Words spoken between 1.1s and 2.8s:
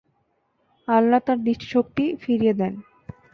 তাঁর দৃষ্টিশক্তি ফিরিয়ে দেন।